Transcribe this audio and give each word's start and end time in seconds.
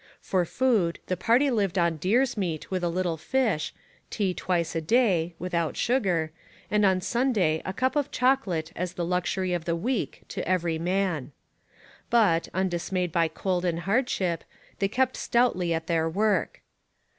For 0.19 0.45
food 0.45 0.97
the 1.05 1.15
party 1.15 1.51
lived 1.51 1.77
on 1.77 1.97
deer's 1.97 2.35
meat 2.35 2.71
with 2.71 2.83
a 2.83 2.89
little 2.89 3.17
fish, 3.17 3.71
tea 4.09 4.33
twice 4.33 4.73
a 4.75 4.81
day 4.81 5.35
(without 5.37 5.77
sugar), 5.77 6.31
and 6.71 6.83
on 6.87 7.01
Sunday 7.01 7.61
a 7.65 7.71
cup 7.71 7.95
of 7.95 8.09
chocolate 8.09 8.71
as 8.75 8.93
the 8.93 9.05
luxury 9.05 9.53
of 9.53 9.65
the 9.65 9.75
week 9.75 10.23
to 10.29 10.47
every 10.47 10.79
man. 10.79 11.33
But, 12.09 12.49
undismayed 12.51 13.11
by 13.11 13.27
cold 13.27 13.63
and 13.63 13.81
hardship, 13.81 14.43
they 14.79 14.87
kept 14.87 15.17
stoutly 15.17 15.71
at 15.71 15.85
their 15.85 16.09
work. 16.09 16.63